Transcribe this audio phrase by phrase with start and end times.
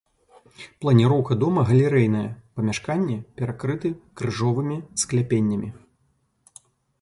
[0.83, 2.23] Планіроўка дома галерэйная,
[2.59, 3.93] памяшканні перакрыты
[4.23, 5.69] крыжовымі скляпеннямі.